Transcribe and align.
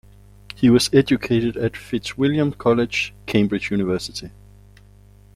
He 0.55 0.67
was 0.71 0.89
educated 0.93 1.55
at 1.57 1.77
Fitzwilliam 1.77 2.53
College, 2.53 3.13
Cambridge 3.27 3.69
University. 3.69 4.31